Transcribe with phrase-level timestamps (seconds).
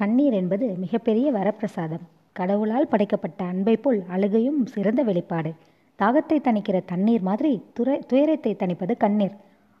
[0.00, 2.04] கண்ணீர் என்பது மிகப்பெரிய வரப்பிரசாதம்.
[2.32, 5.50] கடவுளால் படைக்கப்பட்ட அன்பை போல் அழுகையும் சிறந்த வெளிப்பாடு.
[5.98, 9.34] தாகத்தை தணிக்கிற தண்ணீர் மாதிரி துரை துயரத்தை தணிப்பது கண்ணீர்.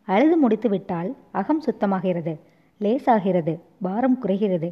[0.08, 1.10] அழுது முடித்து விட்டால்
[1.40, 2.32] அகம் சுத்தமாகிறது
[2.80, 3.52] லேசாகிறது
[3.84, 4.68] பாரம் குறைகிறது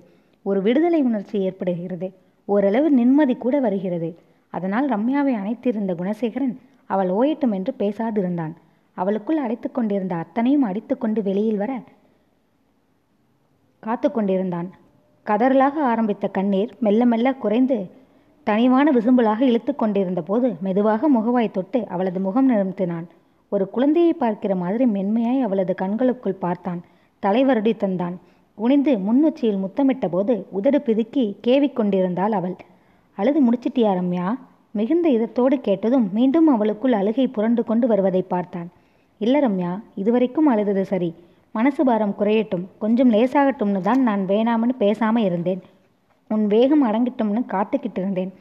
[0.46, 2.08] ஒரு விடுதலை உணர்ச்சி ஏற்படுகிறது
[2.48, 4.10] ஓரளவு நிம்மதி கூட வருகிறது.
[4.52, 6.54] அதனால் ரம்யாவை அணைத்திருந்த குணசேகரன்
[6.92, 8.54] அவள் ஓயட்டும் என்று பேசாதிருந்தான்.
[8.96, 11.72] அவளுக்குள் அடைத்து கொண்டிருந்த அத்தனையும் அடித்துக்கொண்டு வெளியில் வர
[13.82, 14.68] காத்து கொண்டிருந்தான்.
[15.26, 17.90] கதறலாக ஆரம்பித்த கண்ணீர் மெல்ல மெல்ல குறைந்து
[18.44, 23.06] தனிவான விசும்பலாக இழுத்து கொண்டிருந்த போது மெதுவாக முகவாய் தொட்டு அவளது முகம் நிறுத்தினான்
[23.52, 26.80] ஒரு குழந்தையை பார்க்கிற மாதிரி மென்மையாய் அவளது கண்களுக்குள் பார்த்தான்.
[27.22, 28.16] தலைவருடி தந்தான்.
[28.58, 32.56] குனிந்து முன்னுச்சியில் முத்தமிட்ட போது உதடு பிதுக்கி கேவிக் கொண்டிருந்தாள் அவள்.
[33.18, 34.26] அழுது முடிச்சிட்டியா ரம்யா?
[34.70, 38.68] மிகுந்த இதத்தோடு கேட்டதும் மீண்டும் அவளுக்குள் அழுகை புரண்டு கொண்டு வருவதை பார்த்தான்.
[39.18, 41.14] இல்ல ரம்யா இதுவரைக்கும் அழுதது சரி.
[41.56, 45.60] மனசு பாரம் குறையட்டும் கொஞ்சம் லேசாகட்டும்னு தான் நான் வேணாம்னு பேசாமல் இருந்தேன்.
[46.34, 48.32] உன் வேகம் அடங்கிட்டும்னு காத்துக்கிட்டு இருந்தேன்.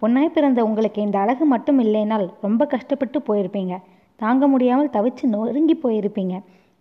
[0.00, 3.74] பொன்னாய் பிறந்த உங்களுக்கு இந்த அழகு மட்டும் இல்லைனால் ரொம்ப கஷ்டப்பட்டு போயிருப்பீங்க.
[4.22, 6.34] தாங்க முடியாமல் தவிச்சு நொறுங்கி போயிருப்பீங்க.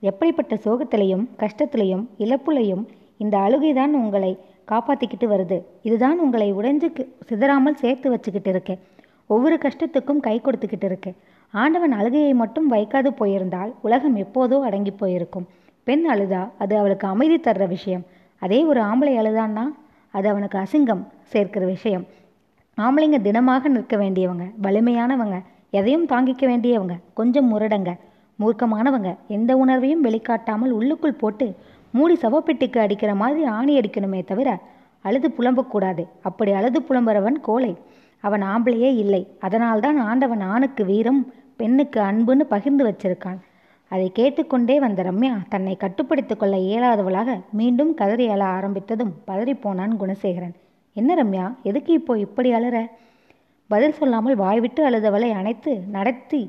[0.10, 2.84] எப்படிப்பட்ட சோகத்திலையும் கஷ்டத்திலையும் இழப்புலையும்
[3.24, 4.32] இந்த அழுகை தான் உங்களை
[4.72, 5.58] காப்பாற்றிக்கிட்டு வருது.
[5.88, 6.88] இதுதான் உங்களை உடைஞ்சு
[7.30, 8.76] சிதறாமல் சேர்த்து வச்சுக்கிட்டு இருக்கு.
[9.34, 11.12] ஒவ்வொரு கஷ்டத்துக்கும் கை கொடுத்துக்கிட்டு இருக்கு.
[11.54, 15.48] ஆண்டவன் அழுகையை மட்டும் வைக்காது போயிருந்தால் உலகம் எப்போதோ அடங்கி போயிருக்கும்.
[15.88, 18.04] பெண் அழுதா அது அவளுக்கு அமைதி தர்ற விஷயம்.
[18.42, 19.66] அதே ஒரு ஆம்பளை அழுதான்னா
[20.14, 22.06] அது அவனுக்கு அசிங்கம் சேர்க்கிற விஷயம்.
[22.78, 25.38] ஆம்பளைங்க தினமாக நிற்க வேண்டியவங்க வலிமையானவங்க
[25.70, 27.92] எதையும் தாங்கிக்க வேண்டியவங்க கொஞ்சம் முரடங்க
[28.40, 31.48] மூர்க்கமானவங்க எந்த உணர்வையும் வெளிக்காட்டாமல் உள்ளுக்குள் போட்டு
[31.92, 34.50] மூடி சவப்பெட்டிக்கு அடிக்கிற மாதிரி ஆணி அடிக்கணுமே தவிர
[35.06, 37.74] அழுது புலம்பக்கூடாது அப்படி அழுது புலம்புறவன் கோலை
[38.24, 39.22] அவன் ஆம்பளையே இல்லை.
[39.40, 41.22] அதனால்தான் ஆண்டவன் ஆணுக்கு வீரம்
[41.58, 43.40] பெண்ணுக்கு அன்புன்னு பகிர்ந்து வச்சிருக்கான்.
[43.92, 50.56] அதை கேட்டுக்கொண்டே வந்த ரம்யா தன்னை கட்டுப்படுத்திக் கொள்ள இயலாதவளாக மீண்டும் கதறி அழ ஆரம்பித்ததும் பதறிப்போனான் குணசேகரன்.
[50.94, 52.78] என்ன ரம்யா எதுக்கு இப்போ இப்படி அழற?
[53.68, 56.42] பதில் சொல்லாமல் வாய்விட்டு அழுதவளை அணைத்து நடத்தி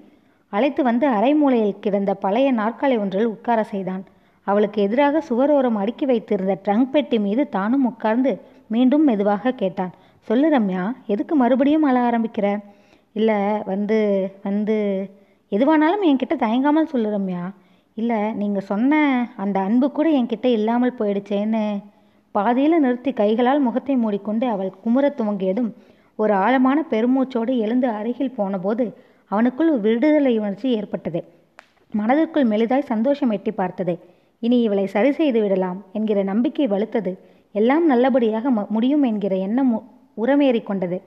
[0.49, 4.05] அழைத்து வந்து அரைமூலையில் கிடந்த பழைய நாற்காலி ஒன்றில் உட்கார செய்தான்.
[4.47, 9.93] அவளுக்கு எதிராக சுவரோரம் அடுக்கி வைத்திருந்த ட்ரங்க் பெட்டி மீது தானும் உட்கார்ந்து மீண்டும் மெதுவாக கேட்டான்.
[10.21, 12.59] சொல்லு ரம்யா எதுக்கு மறுபடியும் அழ ஆரம்பிக்கிற?
[13.13, 13.99] இல்லை வந்து
[14.43, 14.77] வந்து
[15.53, 17.43] எதுவானாலும் என்கிட்ட தயங்காமல் சொல்லு ரம்யா.
[17.97, 18.93] இல்லை நீங்கள் சொன்ன
[19.43, 21.62] அந்த அன்பு கூட என்கிட்ட இல்லாமல் போயிடுச்சேன்னு.
[22.34, 25.71] பாதியில் நிறுத்தி கைகளால் முகத்தை மூடிக்கொண்டு அவள் குமுற துவங்கியதும்
[26.19, 28.84] ஒரு ஆழமான பெருமூச்சோடு எழுந்து அருகில் போனபோது
[29.31, 31.21] அவனுக்குள் விடுதலை உணர்ச்சி ஏற்பட்டது.
[31.93, 33.95] மனதிற்குள் மெலிதாய் சந்தோஷம் எட்டி பார்த்தது.
[34.43, 37.13] இனி இவளை சரி செய்து விடலாம் என்கிற நம்பிக்கை வலுத்தது.
[37.55, 39.71] எல்லாம் நல்லபடியாக முடியும் என்கிற எண்ணம்
[40.25, 40.99] உரமேறி கொண்டது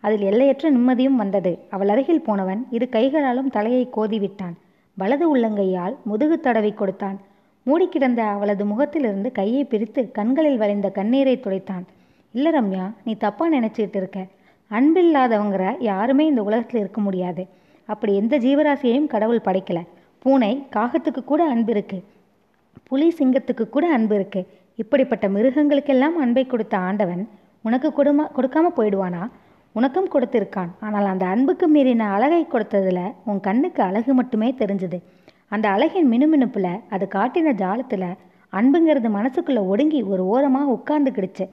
[0.00, 1.58] அதில் எல்லையற்ற நிம்மதியும் வந்தது.
[1.70, 4.56] அவள் அருகில் போனவன் இரு கைகளாலும் தலையை கோதிவிட்டான்.
[4.94, 7.18] வலது உள்ளங்கையால் முதுகு தடவி கொடுத்தான்.
[7.62, 11.84] மூடி கிடந்த அவளது முகத்திலிருந்து கையை பிரித்து கண்களில் வளைந்த கண்ணீரை துடைத்தான்.
[12.32, 14.26] இல்ல ரம்யா நீ தப்பா நினைச்சிட்டு இருக்க.
[14.70, 17.46] அன்பில்லாதவங்கிற யாருமே இந்த உலகத்தில் இருக்க முடியாது.
[17.86, 19.80] அப்படி எந்த ஜீவராசியையும் கடவுள் படைக்கல.
[20.18, 22.04] பூனை காகத்துக்கு கூட அன்பு இருக்கு.
[22.82, 24.46] புலி சிங்கத்துக்கு கூட அன்பு இருக்கு.
[24.76, 27.28] இப்படிப்பட்ட மிருகங்களுக்கெல்லாம் அன்பை கொடுத்த ஆண்டவன்
[27.62, 29.28] உனக்கு கொடுமா கொடுக்காம போயிடுவானா?
[29.72, 30.70] உனக்கும் கொடுத்திருக்கான்.
[30.80, 34.98] ஆனால் அந்த அன்புக்கு மீறின அழகை கொடுத்ததுல உன் கண்ணுக்கு அழகு மட்டுமே தெரிஞ்சுது.
[35.54, 38.08] அந்த அழகின் மினுமினுப்பில் அது காட்டின ஜாலத்தில்
[38.52, 41.44] அன்புங்கிறது மனசுக்குள்ளே ஒடுங்கி ஒரு ஓரமாக உட்கார்ந்துக்கிடுச்சு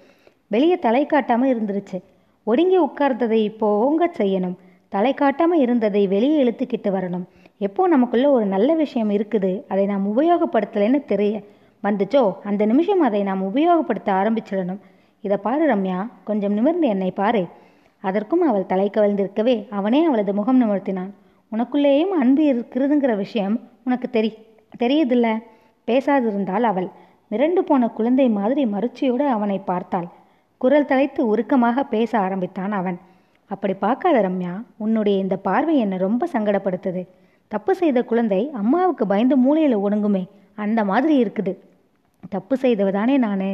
[0.48, 1.98] வெளியே தலை காட்டாம இருந்துருச்சு.
[2.44, 4.58] ஒடுங்கி உட்கார்ந்ததை இப்போ ஓங்க செய்யணும்.
[4.90, 7.26] தலை காட்டாமல் இருந்ததை வெளியே இழுத்துக்கிட்டு வரணும்.
[7.68, 11.44] எப்போ நமக்குள்ள ஒரு நல்ல விஷயம் இருக்குது அதை நாம் உபயோகப்படுத்தலைன்னு தெரிய
[11.84, 12.24] வந்துச்சோ?
[12.50, 14.82] அந்த நிமிஷம் அதை நாம் உபயோகப்படுத்த ஆரம்பிச்சிடணும்.
[15.24, 17.44] இதை பாரு ரம்யா கொஞ்சம் நிமிர்ந்து என்னை பாரு.
[18.04, 21.12] அதற்கும் அவள் தலை கவிழ்ந்திருக்கவே அவனே அவளது முகம் நிமிர்த்தினான்.
[21.52, 24.30] உனக்குள்ளேயும் அன்பு இருக்கிறதுங்கிற விஷயம் உனக்கு தெரி
[24.80, 25.28] தெரியுதில்ல?
[25.88, 26.88] பேசாதிருந்தாள் அவள்
[27.32, 30.08] மிரண்டு போன குழந்தை மாதிரி மறுச்சியோடு அவனை பார்த்தாள்.
[30.58, 32.98] குரல் தலைத்து உருக்கமாக பேச ஆரம்பித்தான் அவன்.
[33.52, 37.02] அப்படி பார்க்காத ரம்யா உன்னுடைய இந்த பார்வை என்னை ரொம்ப சங்கடப்படுத்துது.
[37.52, 40.24] தப்பு செய்த குழந்தை அம்மாவுக்கு பயந்து மூளையில் ஒடுங்குமே
[40.56, 41.54] அந்த மாதிரி இருக்குது.
[42.30, 43.50] தப்பு செய்தவதானே நான்?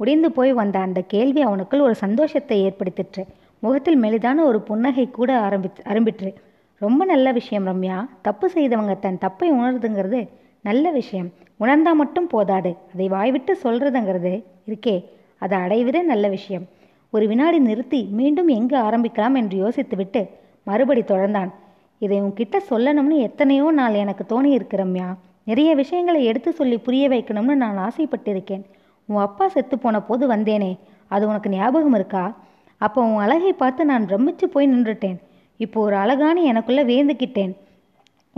[0.00, 3.22] உடைந்து போய் வந்த அந்த கேள்வி அவனுக்குள் ஒரு சந்தோஷத்தை ஏற்படுத்திற்று.
[3.62, 6.34] முகத்தில் மெலிதான ஒரு புன்னகை கூட ஆரம்பி ஆரம்பிற்று.
[6.78, 8.08] ரொம்ப நல்ல விஷயம் ரம்யா.
[8.22, 10.28] தப்பு செய்தவங்க தன் தப்பை உணருதுங்கிறது
[10.60, 11.28] நல்ல விஷயம்.
[11.56, 12.76] உணர்ந்தா மட்டும் போதாது.
[12.94, 15.04] அதை வாய்விட்டு சொல்றதுங்கிறது இருக்கே.
[15.38, 16.66] அதை அடைவிட நல்ல விஷயம்.
[17.10, 19.34] ஒரு வினாடி நிறுத்தி மீண்டும் எங்கு ஆரம்பிக்கலாம்?
[19.34, 20.28] என்று யோசித்துவிட்டு
[20.62, 21.50] மறுபடி தொடர்ந்தான்.
[21.98, 25.16] இதை உன்கிட்ட சொல்லணும்னு எத்தனையோ நாள் எனக்கு தோணியிருக்கு ரம்யா.
[25.44, 28.64] நிறைய விஷயங்களை எடுத்து சொல்லி புரிய வைக்கணும்னு நான் ஆசைப்பட்டிருக்கேன்.
[29.04, 30.78] உன் அப்பா செத்து போன போது வந்தேனே.
[31.06, 32.36] அது உனக்கு ஞாபகம் இருக்கா?
[32.84, 35.18] அப்போ உன் அழகை பார்த்து நான் பிரமிச்சு போய் நின்றுட்டேன்.
[35.64, 37.52] இப்போ ஒரு அழகான எனக்குள்ளே வேந்துக்கிட்டேன்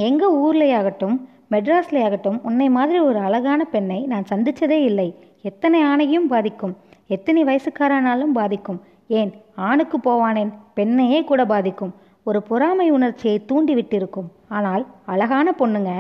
[0.09, 1.17] எங்கள் ஊர்லேயாகட்டும்
[1.53, 5.09] மெட்ராஸ்லேயாகட்டும் உன்னை மாதிரி ஒரு அழகான பெண்ணை நான் சந்திச்சதே இல்லை.
[5.51, 6.75] எத்தனை ஆணையும் பாதிக்கும்.
[7.15, 8.81] எத்தனை வயசுக்காரானாலும் பாதிக்கும்.
[9.19, 9.33] ஏன்
[9.69, 11.93] ஆணுக்கு போவானேன் பெண்ணையே கூட பாதிக்கும்.
[12.29, 14.29] ஒரு பொறாமை உணர்ச்சியை தூண்டிவிட்டிருக்கும்.
[14.57, 15.93] ஆனால் அழகான பொண்ணுங்க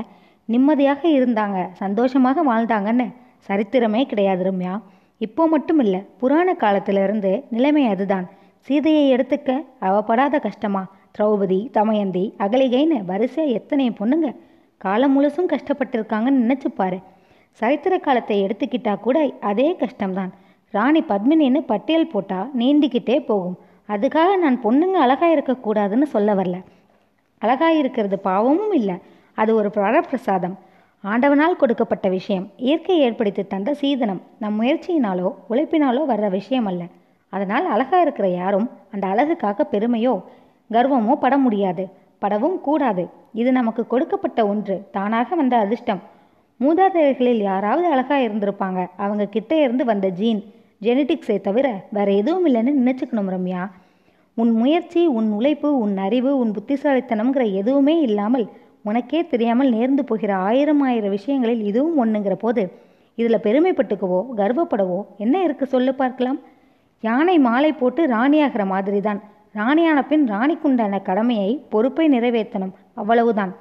[0.48, 3.06] நிம்மதியாக இருந்தாங்க சந்தோஷமாக வாழ்ந்தாங்கன்னு.
[3.48, 4.74] சரித்திரமே கிடையாது ரம்யா.
[5.20, 8.26] இப்போ மட்டும் இல்லை புராண காலத்திலிருந்து நிலைமை அதுதான்.
[8.66, 9.50] சீதையை எடுத்துக்க
[9.88, 10.82] அவப்படாத கஷ்டமா?
[11.18, 14.28] திரௌபதி தமயந்தி அகலிகைன்னு வரிசையாக எத்தனை பொண்ணுங்க?
[14.80, 16.98] காலம் முழுசும் கஷ்டப்பட்டிருக்காங்கன்னு நினச்சிப்பாரு
[17.60, 19.18] சரித்திர காலத்தை எடுத்துக்கிட்டா கூட
[19.50, 20.32] அதே கஷ்டம்தான்.
[20.74, 23.56] ராணி பத்மினின்னு பட்டியல் போட்டால் நீண்டிக்கிட்டே போகும்.
[23.88, 26.58] அதுக்காக நான் பொண்ணுங்க அழகா இருக்கக்கூடாதுன்னு சொல்ல வரல.
[27.42, 28.96] அழகா இருக்கிறது பாவமும் இல்லை.
[29.34, 29.70] அது ஒரு
[30.08, 30.56] பிரசாதம்
[31.04, 36.82] ஆண்டவனால் கொடுக்கப்பட்ட விஷயம் இயற்கை ஏற்படுத்தி தந்த சீதனம் நம் முயற்சியினாலோ உழைப்பினாலோ வர்ற விஷயம் அல்ல.
[37.32, 40.14] அதனால் அழகா இருக்கிற யாரும் அந்த அழகுக்காக பெருமையோ
[40.70, 41.84] கர்வமோ பட முடியாது
[42.18, 43.04] படவும் கூடாது.
[43.40, 46.02] இது நமக்கு கொடுக்கப்பட்ட ஒன்று தானாக வந்த அதிர்ஷ்டம்.
[46.60, 48.80] மூதாதையர்களில் யாராவது அழகா இருந்திருப்பாங்க.
[48.96, 50.42] அவங்க கிட்ட இருந்து வந்த ஜீன்
[50.82, 51.66] ஜெனட்டிக்ஸை தவிர
[51.96, 53.62] வேற எதுவும் இல்லைன்னு நினைச்சுக்கணும் ரம்யா.
[54.36, 58.46] உன் முயற்சி உன் உழைப்பு உன் அறிவு உன் புத்திசாலித்தனம்ங்கிற எதுவுமே இல்லாமல்
[58.84, 62.72] உனக்கே தெரியாமல் நேர்ந்து போகிற ஆயிரம் ஆயிரம் விஷயங்களில் இதுவும் ஒண்ணுங்கிற போது
[63.14, 66.38] இதில் பெருமைப்பட்டுக்கவோ கர்வப்படவோ என்ன இருக்கு சொல்லு பார்க்கலாம்.
[67.00, 69.22] யானை மாலை போட்டு ராணியாகிற மாதிரி தான்
[69.52, 72.72] ராணியான பின் ராணிக்குண்டான கடமையை பொறுப்பை நிறைவேற்றணும்.
[72.94, 73.54] அவ்வளவுதான்.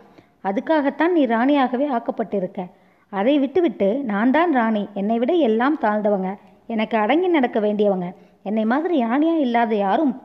[0.44, 2.70] அதுக்காகத்தான் நீ ராணியாகவே ஆக்கப்பட்டிருக்க.
[3.10, 4.88] அதை விட்டுவிட்டு நான் தான் ராணி.
[4.94, 6.36] என்னை விட எல்லாம் தாழ்ந்தவங்க.
[6.68, 8.14] எனக்கு அடங்கி நடக்க வேண்டியவங்க.
[8.44, 10.22] என்னை மாதிரி யானையா இல்லாத யாரும்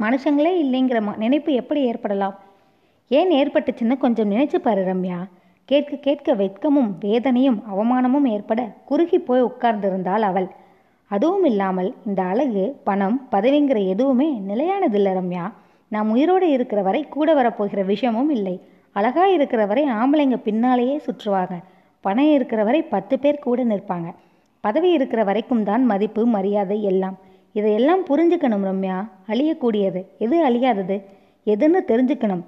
[0.00, 2.38] மனுஷங்களே இல்லைங்கிற ம- நினைப்பு எப்படி ஏற்படலாம்?
[3.16, 5.18] ஏன் ஏற்பட்டுச்சுன்னு கொஞ்சம் நினைச்சு பாரு ரம்யா.
[5.64, 10.48] கேட்க கேட்க வெட்கமும் வேதனையும் அவமானமும் ஏற்பட குறுகி போய் உட்கார்ந்திருந்தாள் அவள்.
[11.06, 15.52] அதுவும் இல்லாமல் இந்த அழகு பணம் பதவிங்கிற எதுவுமே நிலையானதில்லை ரம்யா.
[15.88, 18.60] நாம் உயிரோடு இருக்கிற வரை கூட வரப்போகிற விஷயமும் இல்லை.
[18.92, 21.56] அழகா இருக்கிற வரை ஆம்பளைங்க பின்னாலேயே சுற்றுவாங்க.
[22.00, 24.08] பணம் இருக்கிற வரை பத்து பேர் கூட நிற்பாங்க.
[24.60, 27.18] பதவி இருக்கிற வரைக்கும் தான் மதிப்பு மரியாதை எல்லாம்.
[27.52, 28.98] இதையெல்லாம் புரிஞ்சுக்கணும் ரம்யா.
[29.28, 30.02] அழியக்கூடியது.
[30.18, 30.96] எது அழியாதது?
[31.46, 32.42] எதுன்னு தெரிஞ்சுக்கணும்.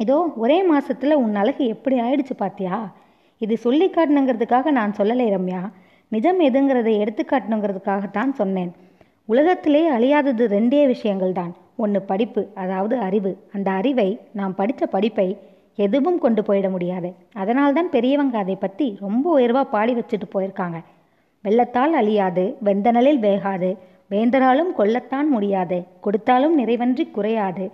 [0.00, 2.92] இதோ ஒரே மாசத்துல உன் அழகு எப்படி ஆயிடுச்சு பாத்தியா?
[3.38, 5.62] இது சொல்லி காட்டணுங்கிறதுக்காக நான் சொல்லலை ரம்யா.
[6.08, 8.72] நிஜம் எதுங்கிறதை எடுத்து காட்டணுங்கிறதுக்காகத்தான் சொன்னேன்.
[9.24, 13.32] உலகத்திலே அழியாதது ரெண்டே விஷயங்கள் தான் ஒன்று படிப்பு அதாவது அறிவு.
[13.52, 15.38] அந்த அறிவை நாம் படித்த படிப்பை
[15.76, 17.14] எதுவும் கொண்டு போயிட முடியாது.
[17.34, 20.78] அதனால்தான் பெரியவங்க அதை பற்றி ரொம்ப உயர்வாக பாடி வச்சுட்டு போயிருக்காங்க.
[21.44, 23.76] வெள்ளத்தால் அழியாது வெந்தனலில் வேகாது.
[24.10, 25.84] வேந்தராலும் கொல்லத்தான் முடியாது.
[26.00, 27.70] கொடுத்தாலும் நிறைவன்றி குறையாது.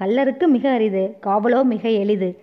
[0.00, 2.38] கல்லருக்கு மிக அரிது காவலோ மிக எளிது.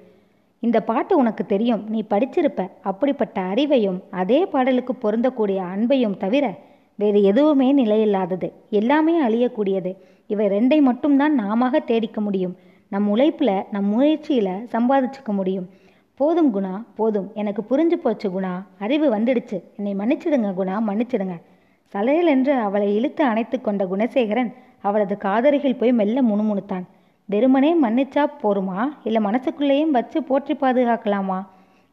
[0.59, 2.69] இந்த பாட்டு உனக்கு தெரியும் நீ படிச்சிருப்ப.
[2.81, 6.53] அப்படிப்பட்ட அறிவையும் அதே பாடலுக்கு பொருந்தக்கூடிய அன்பையும் தவிர
[6.95, 8.51] வேறு எதுவுமே நிலையில்லாதது.
[8.69, 9.95] எல்லாமே அழியக்கூடியது.
[10.27, 12.55] இவை ரெண்டை மட்டும்தான் நாமாக தேடிக்க முடியும்.
[12.87, 15.69] நம் உழைப்புல நம் முயற்சியில சம்பாதிச்சுக்க முடியும்.
[16.15, 17.31] போதும் குணா போதும்.
[17.33, 18.53] எனக்கு புரிஞ்சு போச்சு குணா.
[18.79, 19.63] அறிவு வந்துடுச்சு.
[19.77, 21.35] என்னை மன்னிச்சிடுங்க குணா மன்னிச்சிடுங்க.
[21.85, 26.83] சலையல் என்று அவளை இழுத்து அணைத்து கொண்ட குணசேகரன் அவளது காதருகில் போய் மெல்ல முணுமுணுத்தான்.
[27.31, 28.79] வெறுமனே மன்னிச்சா போருமா?
[29.03, 31.45] இல்லை மனசுக்குள்ளேயும் வச்சு போற்றி பாதுகாக்கலாமா?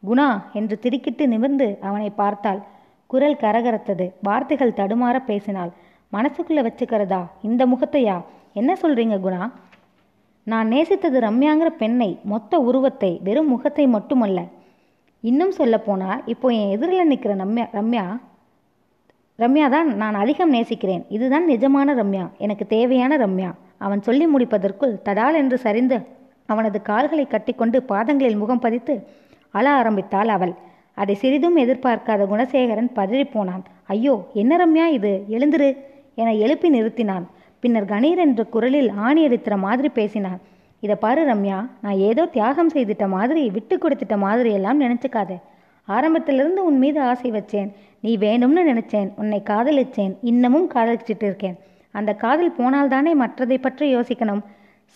[0.07, 2.61] குணா என்று திடுக்கிட்டு நிமிர்ந்து அவனை பார்த்தாள்.
[3.07, 4.05] குரல் கரகரத்தது.
[4.23, 5.71] வார்த்தைகள் தடுமாற பேசினாள்.
[6.13, 7.21] மனசுக்குள்ள வச்சுக்கிறதா?
[7.41, 8.23] இந்த முகத்தையா?
[8.53, 9.51] என்ன சொல்றீங்க குணா?
[10.43, 14.41] நான் நேசித்தது ரம்யாங்கிற பெண்ணை மொத்த உருவத்தை வெறும் முகத்தை மட்டுமல்ல.
[15.19, 18.05] இன்னும் சொல்லப்போனா இப்போ என் எதிரில் நிற்கிற ரம்யா ரம்யா?
[19.39, 21.05] ரம்யா தான் நான் அதிகம் நேசிக்கிறேன்.
[21.09, 22.27] இதுதான் நிஜமான ரம்யா.
[22.37, 23.51] எனக்கு தேவையான ரம்யா.
[23.81, 25.97] அவன் சொல்லி முடிப்பதற்குள் தடால் என்று சரிந்து
[26.45, 28.93] அவனது கால்களை கட்டிக்கொண்டு பாதங்களில் முகம் பதித்து
[29.53, 30.53] அழ ஆரம்பித்தாள் அவள்.
[30.97, 35.11] அதை சிறிதும் எதிர்பார்க்காத குணசேகரன் பதறிப் போனான் ஐயோ என்ன ரம்யா இது?
[35.35, 35.69] எழுந்திரு
[36.21, 37.25] என எழுப்பி நிறுத்தினான்.
[37.63, 40.39] பின்னர் கணீர் என்ற குரலில் ஆணி அடித்துற மாதிரி பேசினான்.
[40.83, 45.31] இதை பாரு ரம்யா நான் ஏதோ தியாகம் செய்துட்ட மாதிரி விட்டு கொடுத்துட்ட மாதிரி எல்லாம் நினைச்சுக்காத.
[45.87, 47.69] ஆரம்பத்திலிருந்து உன் மீது ஆசை வச்சேன்.
[47.99, 49.09] நீ வேணும்னு நினைச்சேன்.
[49.15, 50.13] உன்னை காதலிச்சேன்.
[50.21, 51.57] இன்னமும் காதலிச்சிட்டு இருக்கேன்.
[51.91, 54.43] அந்த காதல் போனால்தானே மற்றதை பற்றி யோசிக்கணும்.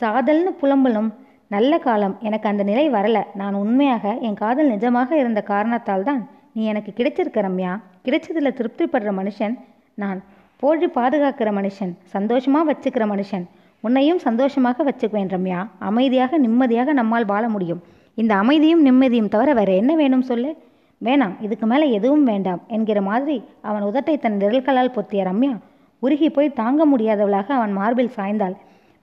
[0.01, 1.13] சாதல்னு புலம்பலும்
[1.47, 2.17] நல்ல காலம்.
[2.21, 3.23] எனக்கு அந்த நிலை வரல.
[3.35, 7.79] நான் உண்மையாக என் காதல் நிஜமாக இருந்த காரணத்தால் தான் நீ எனக்கு கிடைச்சிருக்க ரம்யா.
[8.03, 9.59] கிடைச்சதில் திருப்திப்படுற மனுஷன்
[9.93, 10.23] நான்.
[10.57, 11.93] போழி பாதுகாக்கிற மனுஷன்.
[12.03, 13.45] சந்தோஷமாக வச்சுக்கிற மனுஷன்.
[13.81, 15.67] உன்னையும் சந்தோஷமாக வச்சுக்குவேன் ரம்யா.
[15.79, 17.81] அமைதியாக நிம்மதியாக நம்மால் வாழ முடியும்.
[18.13, 20.57] இந்த அமைதியும் நிம்மதியும் தவிர வேற என்ன வேணும் சொல்லு?
[21.03, 21.35] வேணாம்.
[21.41, 25.57] இதுக்கு மேலே எதுவும் வேண்டாம் என்கிற மாதிரி அவன் உதட்டை தன் விரல்களால் பொத்திய ரம்யா
[26.01, 28.55] உருகி போய் தாங்க முடியாதவளாக அவன் மார்பில் சாய்ந்தாள்.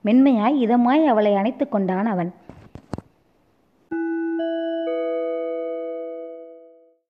[0.05, 2.31] மென்மையாய் இதமாய் அவளை அணைத்து கொண்டான் அவன்.